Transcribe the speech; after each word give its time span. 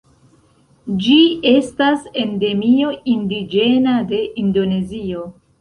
Ĝi 1.03 1.17
estas 1.51 2.09
endemio 2.23 2.89
indiĝena 3.17 3.95
de 4.15 4.27
Indonezio. 4.47 5.29